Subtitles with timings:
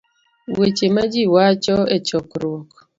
[0.57, 2.69] weche ma ji wacho e chokruok